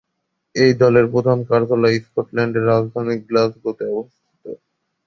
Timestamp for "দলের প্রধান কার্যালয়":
0.81-1.97